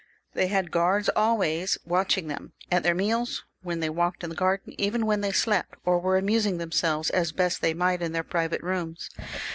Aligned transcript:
They 0.33 0.47
had 0.47 0.71
guards 0.71 1.11
always 1.15 1.77
watching 1.85 2.27
them— 2.27 2.53
at 2.71 2.81
their 2.81 2.95
meals, 2.95 3.45
when 3.61 3.81
they 3.81 3.89
walked 3.91 4.23
in 4.23 4.31
the 4.31 4.35
garden, 4.35 4.73
even 4.79 5.05
when 5.05 5.21
they 5.21 5.31
slept, 5.31 5.75
or 5.85 5.99
were 5.99 6.17
amusing 6.17 6.57
themselves 6.57 7.11
as 7.11 7.31
best 7.31 7.61
they 7.61 7.75
might 7.75 8.01
in 8.01 8.11
their 8.11 8.23
private 8.23 8.63
rooms. 8.63 9.11